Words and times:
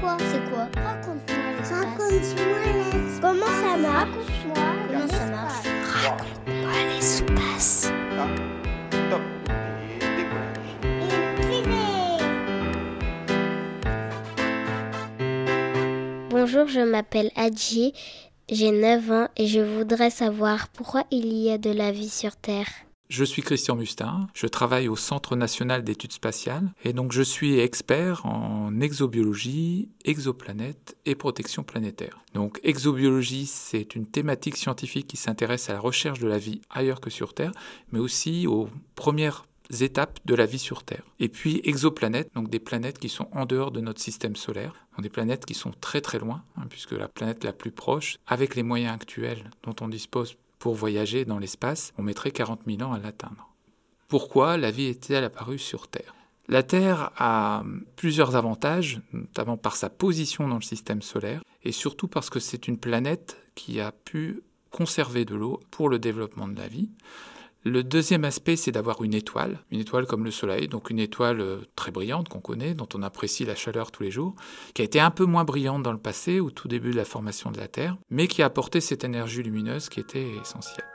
C'est 0.00 0.50
quoi 0.50 0.68
Raconte-moi 0.84 1.52
l'espace. 1.56 1.72
Raconte-moi 1.72 2.58
l'espace. 2.74 3.20
Comment 3.20 3.46
ça 3.46 3.76
marche 3.76 4.08
Raconte-moi 4.08 4.64
Comment 4.88 5.08
ça 5.08 5.26
marche 5.26 5.66
Raconte-moi 6.04 6.72
l'espace. 6.94 7.92
Top. 9.10 9.20
Bonjour, 16.30 16.68
je 16.68 16.80
m'appelle 16.80 17.30
Adji, 17.34 17.94
j'ai 18.50 18.70
9 18.70 19.10
ans 19.10 19.28
et 19.36 19.46
je 19.46 19.60
voudrais 19.60 20.10
savoir 20.10 20.68
pourquoi 20.68 21.04
il 21.10 21.32
y 21.32 21.50
a 21.50 21.58
de 21.58 21.70
la 21.70 21.90
vie 21.90 22.10
sur 22.10 22.36
Terre. 22.36 22.68
Je 23.08 23.22
suis 23.22 23.42
Christian 23.42 23.76
Mustin, 23.76 24.26
je 24.34 24.48
travaille 24.48 24.88
au 24.88 24.96
Centre 24.96 25.36
national 25.36 25.84
d'études 25.84 26.12
spatiales 26.12 26.72
et 26.84 26.92
donc 26.92 27.12
je 27.12 27.22
suis 27.22 27.60
expert 27.60 28.26
en 28.26 28.80
exobiologie, 28.80 29.88
exoplanètes 30.04 30.96
et 31.06 31.14
protection 31.14 31.62
planétaire. 31.62 32.20
Donc 32.34 32.58
exobiologie, 32.64 33.46
c'est 33.46 33.94
une 33.94 34.06
thématique 34.06 34.56
scientifique 34.56 35.06
qui 35.06 35.16
s'intéresse 35.16 35.70
à 35.70 35.74
la 35.74 35.78
recherche 35.78 36.18
de 36.18 36.26
la 36.26 36.38
vie 36.38 36.62
ailleurs 36.68 37.00
que 37.00 37.10
sur 37.10 37.32
Terre, 37.32 37.52
mais 37.92 38.00
aussi 38.00 38.48
aux 38.48 38.68
premières 38.96 39.46
étapes 39.80 40.18
de 40.24 40.34
la 40.34 40.46
vie 40.46 40.58
sur 40.58 40.82
Terre. 40.82 41.04
Et 41.20 41.28
puis 41.28 41.60
exoplanètes, 41.62 42.34
donc 42.34 42.50
des 42.50 42.58
planètes 42.60 42.98
qui 42.98 43.08
sont 43.08 43.28
en 43.30 43.46
dehors 43.46 43.70
de 43.70 43.80
notre 43.80 44.00
système 44.00 44.34
solaire, 44.34 44.74
donc 44.96 45.04
des 45.04 45.10
planètes 45.10 45.46
qui 45.46 45.54
sont 45.54 45.72
très 45.80 46.00
très 46.00 46.18
loin, 46.18 46.42
hein, 46.56 46.64
puisque 46.68 46.92
la 46.92 47.08
planète 47.08 47.44
la 47.44 47.52
plus 47.52 47.70
proche, 47.70 48.18
avec 48.26 48.56
les 48.56 48.64
moyens 48.64 48.94
actuels 48.94 49.50
dont 49.62 49.76
on 49.80 49.88
dispose 49.88 50.36
voyager 50.74 51.24
dans 51.24 51.38
l'espace, 51.38 51.92
on 51.98 52.02
mettrait 52.02 52.30
40 52.30 52.60
000 52.66 52.82
ans 52.82 52.92
à 52.92 52.98
l'atteindre. 52.98 53.48
Pourquoi 54.08 54.56
la 54.56 54.70
vie 54.70 54.86
est-elle 54.86 55.24
apparue 55.24 55.58
sur 55.58 55.88
Terre? 55.88 56.14
La 56.48 56.62
Terre 56.62 57.10
a 57.16 57.64
plusieurs 57.96 58.36
avantages, 58.36 59.00
notamment 59.12 59.56
par 59.56 59.74
sa 59.74 59.90
position 59.90 60.46
dans 60.46 60.56
le 60.56 60.62
système 60.62 61.02
solaire, 61.02 61.42
et 61.64 61.72
surtout 61.72 62.06
parce 62.06 62.30
que 62.30 62.38
c'est 62.38 62.68
une 62.68 62.78
planète 62.78 63.36
qui 63.56 63.80
a 63.80 63.90
pu 63.90 64.42
conserver 64.70 65.24
de 65.24 65.34
l'eau 65.34 65.60
pour 65.70 65.88
le 65.88 65.98
développement 65.98 66.46
de 66.46 66.56
la 66.56 66.68
vie. 66.68 66.90
Le 67.68 67.82
deuxième 67.82 68.24
aspect, 68.24 68.54
c'est 68.54 68.70
d'avoir 68.70 69.02
une 69.02 69.12
étoile, 69.12 69.58
une 69.72 69.80
étoile 69.80 70.06
comme 70.06 70.24
le 70.24 70.30
Soleil, 70.30 70.68
donc 70.68 70.88
une 70.88 71.00
étoile 71.00 71.40
euh, 71.40 71.62
très 71.74 71.90
brillante 71.90 72.28
qu'on 72.28 72.38
connaît, 72.38 72.74
dont 72.74 72.86
on 72.94 73.02
apprécie 73.02 73.44
la 73.44 73.56
chaleur 73.56 73.90
tous 73.90 74.04
les 74.04 74.12
jours, 74.12 74.36
qui 74.72 74.82
a 74.82 74.84
été 74.84 75.00
un 75.00 75.10
peu 75.10 75.24
moins 75.24 75.42
brillante 75.42 75.82
dans 75.82 75.90
le 75.90 75.98
passé, 75.98 76.38
au 76.38 76.50
tout 76.50 76.68
début 76.68 76.92
de 76.92 76.96
la 76.96 77.04
formation 77.04 77.50
de 77.50 77.58
la 77.58 77.66
Terre, 77.66 77.96
mais 78.08 78.28
qui 78.28 78.40
a 78.40 78.46
apporté 78.46 78.80
cette 78.80 79.02
énergie 79.02 79.42
lumineuse 79.42 79.88
qui 79.88 79.98
était 79.98 80.28
essentielle. 80.40 80.86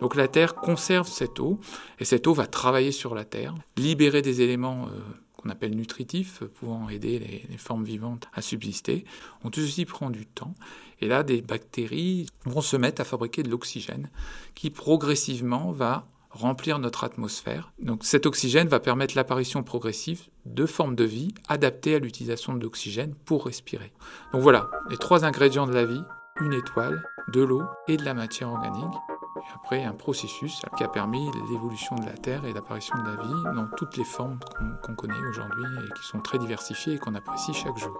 Donc 0.00 0.16
la 0.16 0.26
Terre 0.26 0.54
conserve 0.54 1.06
cette 1.06 1.38
eau, 1.38 1.58
et 1.98 2.06
cette 2.06 2.26
eau 2.26 2.32
va 2.32 2.46
travailler 2.46 2.92
sur 2.92 3.14
la 3.14 3.26
Terre, 3.26 3.54
libérer 3.76 4.22
des 4.22 4.40
éléments 4.40 4.86
euh, 4.86 5.00
qu'on 5.42 5.50
appelle 5.50 5.74
nutritifs, 5.74 6.42
pouvant 6.54 6.88
aider 6.88 7.18
les, 7.48 7.58
formes 7.58 7.84
vivantes 7.84 8.28
à 8.32 8.42
subsister. 8.42 9.04
On 9.44 9.50
tout 9.50 9.60
ceci 9.60 9.84
prend 9.84 10.10
du 10.10 10.26
temps. 10.26 10.54
Et 11.00 11.08
là, 11.08 11.22
des 11.22 11.42
bactéries 11.42 12.26
vont 12.44 12.60
se 12.60 12.76
mettre 12.76 13.00
à 13.00 13.04
fabriquer 13.04 13.42
de 13.42 13.50
l'oxygène 13.50 14.10
qui 14.54 14.70
progressivement 14.70 15.72
va 15.72 16.06
remplir 16.30 16.78
notre 16.78 17.04
atmosphère. 17.04 17.72
Donc 17.78 18.04
cet 18.04 18.24
oxygène 18.24 18.68
va 18.68 18.80
permettre 18.80 19.14
l'apparition 19.16 19.62
progressive 19.62 20.22
de 20.46 20.64
formes 20.64 20.96
de 20.96 21.04
vie 21.04 21.34
adaptées 21.48 21.94
à 21.94 21.98
l'utilisation 21.98 22.54
de 22.54 22.62
l'oxygène 22.62 23.14
pour 23.26 23.44
respirer. 23.44 23.92
Donc 24.32 24.40
voilà, 24.40 24.70
les 24.88 24.96
trois 24.96 25.24
ingrédients 25.24 25.66
de 25.66 25.74
la 25.74 25.84
vie, 25.84 26.02
une 26.40 26.54
étoile, 26.54 27.02
de 27.32 27.42
l'eau 27.42 27.62
et 27.86 27.96
de 27.96 28.04
la 28.04 28.14
matière 28.14 28.48
organique. 28.48 29.11
Après, 29.54 29.84
un 29.84 29.92
processus 29.92 30.62
qui 30.76 30.84
a 30.84 30.88
permis 30.88 31.30
l'évolution 31.50 31.96
de 31.96 32.06
la 32.06 32.12
Terre 32.12 32.44
et 32.44 32.52
l'apparition 32.52 32.96
de 32.98 33.08
la 33.08 33.22
vie 33.22 33.54
dans 33.54 33.66
toutes 33.76 33.96
les 33.96 34.04
formes 34.04 34.38
qu'on 34.82 34.92
qu 34.92 34.96
connaît 34.96 35.26
aujourd'hui 35.28 35.64
et 35.64 35.92
qui 35.98 36.06
sont 36.06 36.20
très 36.20 36.38
diversifiées 36.38 36.94
et 36.94 36.98
qu'on 36.98 37.14
apprécie 37.14 37.52
chaque 37.54 37.78
jour. 37.78 37.96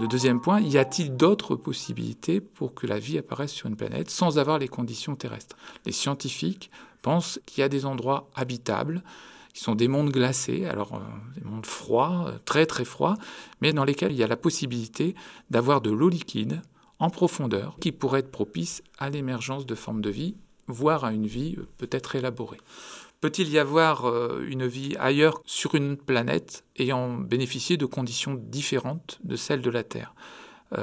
Le 0.00 0.06
deuxième 0.06 0.40
point, 0.40 0.60
y 0.60 0.78
a-t-il 0.78 1.16
d'autres 1.16 1.54
possibilités 1.54 2.40
pour 2.40 2.74
que 2.74 2.86
la 2.86 2.98
vie 2.98 3.18
apparaisse 3.18 3.52
sur 3.52 3.68
une 3.68 3.76
planète 3.76 4.08
sans 4.08 4.38
avoir 4.38 4.58
les 4.58 4.68
conditions 4.68 5.16
terrestres? 5.16 5.56
Les 5.84 5.92
scientifiques 5.92 6.70
pensent 7.02 7.40
qu'il 7.44 7.60
y 7.60 7.64
a 7.64 7.68
des 7.68 7.84
endroits 7.84 8.30
habitables, 8.34 9.02
qui 9.52 9.62
sont 9.62 9.74
des 9.74 9.88
mondes 9.88 10.10
glacés, 10.10 10.64
alors 10.64 10.94
euh, 10.94 11.00
des 11.38 11.44
mondes 11.44 11.66
froids, 11.66 12.24
euh, 12.28 12.38
très 12.46 12.64
très 12.64 12.86
froids, 12.86 13.16
mais 13.60 13.74
dans 13.74 13.84
lesquels 13.84 14.12
il 14.12 14.18
y 14.18 14.24
a 14.24 14.26
la 14.26 14.36
possibilité 14.36 15.14
d'avoir 15.50 15.82
de 15.82 15.90
l'eau 15.90 16.08
liquide 16.08 16.62
en 17.02 17.10
profondeur 17.10 17.76
qui 17.80 17.90
pourrait 17.90 18.20
être 18.20 18.30
propice 18.30 18.82
à 18.96 19.10
l'émergence 19.10 19.66
de 19.66 19.74
formes 19.74 20.00
de 20.00 20.10
vie, 20.10 20.36
voire 20.68 21.04
à 21.04 21.12
une 21.12 21.26
vie 21.26 21.56
euh, 21.58 21.66
peut-être 21.76 22.14
élaborée. 22.14 22.60
Peut-il 23.20 23.48
y 23.50 23.58
avoir 23.58 24.04
une 24.42 24.66
vie 24.66 24.96
ailleurs 24.98 25.42
sur 25.44 25.76
une 25.76 25.96
planète 25.96 26.64
ayant 26.76 27.18
bénéficié 27.18 27.76
de 27.76 27.86
conditions 27.86 28.34
différentes 28.34 29.20
de 29.22 29.36
celles 29.36 29.62
de 29.62 29.70
la 29.70 29.84
Terre? 29.84 30.12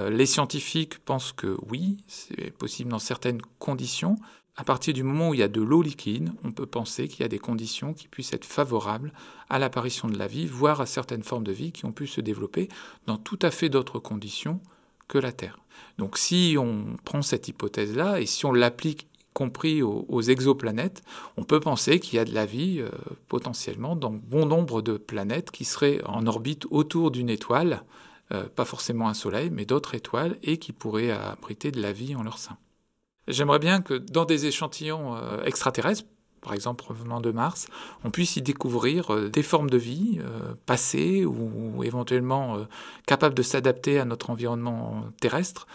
Les 0.10 0.26
scientifiques 0.26 1.00
pensent 1.00 1.34
que 1.34 1.58
oui, 1.68 1.98
c'est 2.08 2.52
possible 2.52 2.92
dans 2.92 3.00
certaines 3.00 3.42
conditions. 3.58 4.16
À 4.56 4.64
partir 4.64 4.94
du 4.94 5.04
moment 5.04 5.30
où 5.30 5.34
il 5.34 5.42
y 5.42 5.44
a 5.44 5.50
de 5.50 5.62
l'eau 5.62 5.82
liquide, 5.82 6.32
on 6.46 6.54
peut 6.54 6.66
penser 6.66 7.10
qu'il 7.10 7.22
y 7.22 7.26
a 7.26 7.28
des 7.28 7.40
conditions 7.40 7.94
qui 7.94 8.08
puissent 8.08 8.32
être 8.32 8.46
favorables 8.46 9.12
à 9.50 9.60
l'apparition 9.60 10.08
de 10.08 10.18
la 10.18 10.28
vie, 10.28 10.46
voire 10.46 10.80
à 10.80 10.86
certaines 10.86 11.24
formes 11.24 11.44
de 11.44 11.52
vie 11.52 11.74
qui 11.74 11.86
ont 11.86 11.92
pu 11.92 12.08
se 12.08 12.22
développer 12.22 12.70
dans 13.06 13.18
tout 13.18 13.40
à 13.42 13.52
fait 13.52 13.68
d'autres 13.68 14.00
conditions 14.00 14.62
que 15.10 15.18
la 15.18 15.34
Terre. 15.34 15.60
Donc 15.98 16.18
si 16.18 16.56
on 16.58 16.96
prend 17.04 17.22
cette 17.22 17.50
hypothèse-là 17.50 18.22
et 18.22 18.26
si 18.26 18.46
on 18.46 18.54
l'applique 18.54 19.10
compris 19.34 19.82
aux, 19.82 20.06
aux, 20.08 20.22
exoplanètes, 20.22 21.02
on 21.38 21.44
peut 21.44 21.60
penser 21.60 22.00
qu'il 22.00 22.16
y 22.16 22.20
a 22.20 22.26
de 22.26 22.34
la 22.34 22.46
vie 22.46 22.80
euh, 22.80 22.90
potentiellement 23.28 23.96
dans 23.96 24.12
bon 24.12 24.46
nombre 24.46 24.82
de 24.82 24.98
planètes 24.98 25.52
qui 25.52 25.66
seraient 25.66 26.02
en 26.06 26.26
orbite 26.26 26.66
autour 26.72 27.12
d'une 27.12 27.30
étoile, 27.30 27.84
euh, 28.32 28.48
pas 28.48 28.66
forcément 28.66 29.08
un 29.08 29.14
soleil, 29.14 29.50
mais 29.50 29.66
d'autres 29.66 29.96
étoiles, 29.96 30.38
et 30.44 30.58
qui 30.58 30.72
pourraient 30.72 31.12
abriter 31.12 31.72
de 31.72 31.82
la 31.82 31.92
vie 31.92 32.16
en 32.16 32.24
leur 32.24 32.38
sein. 32.38 32.58
J'aimerais 33.28 33.60
bien 33.60 33.82
que 33.82 33.94
dans 33.94 34.26
des 34.26 34.46
échantillons 34.46 35.16
euh, 35.16 35.44
extraterrestres, 35.44 36.06
par 36.42 36.54
exemple 36.54 36.84
provenant 36.84 37.22
de 37.22 37.32
Mars, 37.32 37.68
on 38.04 38.12
puisse 38.12 38.36
y 38.36 38.42
découvrir 38.42 39.14
euh, 39.14 39.30
des 39.30 39.44
formes 39.44 39.70
de 39.70 39.78
vie 39.78 40.20
euh, 40.20 40.54
passées 40.66 41.26
ou 41.26 41.84
éventuellement 41.84 42.58
euh, 42.58 42.64
capables 43.06 43.36
de 43.36 43.44
s'adapter 43.44 44.00
à 44.00 44.06
notre 44.06 44.30
environnement 44.30 45.04
terrestre 45.20 45.68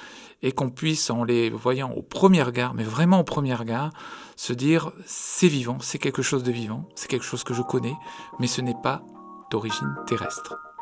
et 0.42 0.52
qu'on 0.52 0.70
puisse, 0.70 1.08
en 1.10 1.24
les 1.24 1.48
voyant 1.50 1.90
au 1.92 2.02
premier 2.02 2.42
regard, 2.42 2.74
mais 2.74 2.84
vraiment 2.84 3.20
au 3.20 3.24
premier 3.24 3.54
regard, 3.54 3.90
se 4.36 4.52
dire 4.52 4.92
c'est 5.06 5.48
vivant, 5.48 5.78
c'est 5.80 5.98
quelque 5.98 6.22
chose 6.22 6.42
de 6.42 6.52
vivant, 6.52 6.88
c'est 6.94 7.08
quelque 7.08 7.24
chose 7.24 7.44
que 7.44 7.54
je 7.54 7.62
connais, 7.62 7.94
mais 8.38 8.46
ce 8.46 8.60
n'est 8.60 8.76
pas 8.82 9.02
d'origine 9.50 9.94
terrestre. 10.06 10.73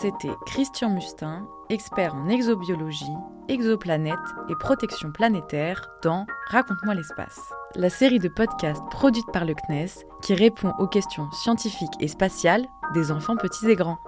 C'était 0.00 0.32
Christian 0.46 0.90
Mustin, 0.90 1.46
expert 1.68 2.14
en 2.14 2.28
exobiologie, 2.28 3.12
exoplanètes 3.48 4.14
et 4.48 4.54
protection 4.58 5.12
planétaire 5.12 5.88
dans 6.02 6.26
Raconte-moi 6.48 6.94
l'espace, 6.94 7.40
la 7.76 7.90
série 7.90 8.18
de 8.18 8.28
podcasts 8.28 8.82
produite 8.90 9.30
par 9.32 9.44
le 9.44 9.54
CNES 9.54 10.06
qui 10.22 10.34
répond 10.34 10.72
aux 10.78 10.86
questions 10.86 11.30
scientifiques 11.32 11.90
et 12.00 12.08
spatiales 12.08 12.66
des 12.94 13.12
enfants 13.12 13.36
petits 13.36 13.70
et 13.70 13.76
grands. 13.76 13.98